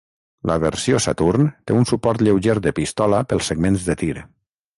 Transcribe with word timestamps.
La 0.51 0.53
versió 0.61 1.01
Saturn 1.03 1.45
té 1.69 1.77
un 1.81 1.85
suport 1.91 2.25
lleuger 2.29 2.57
de 2.69 2.75
pistola 2.81 3.21
pels 3.35 3.53
segments 3.53 3.87
de 3.91 3.99
tir. 4.03 4.13